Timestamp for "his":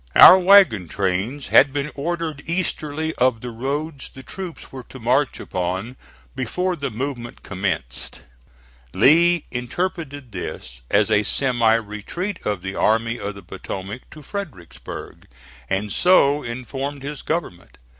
17.03-17.21